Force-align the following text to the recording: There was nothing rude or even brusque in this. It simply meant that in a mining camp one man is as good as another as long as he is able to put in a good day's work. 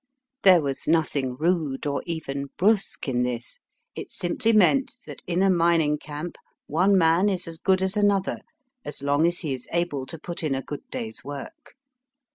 There 0.41 0.63
was 0.63 0.87
nothing 0.87 1.35
rude 1.35 1.85
or 1.85 2.01
even 2.07 2.47
brusque 2.57 3.07
in 3.07 3.21
this. 3.21 3.59
It 3.93 4.09
simply 4.11 4.51
meant 4.51 4.93
that 5.05 5.21
in 5.27 5.43
a 5.43 5.49
mining 5.51 5.99
camp 5.99 6.37
one 6.65 6.97
man 6.97 7.29
is 7.29 7.47
as 7.47 7.59
good 7.59 7.83
as 7.83 7.95
another 7.95 8.39
as 8.83 9.03
long 9.03 9.27
as 9.27 9.41
he 9.41 9.53
is 9.53 9.67
able 9.71 10.07
to 10.07 10.17
put 10.17 10.41
in 10.41 10.55
a 10.55 10.63
good 10.63 10.81
day's 10.89 11.23
work. 11.23 11.75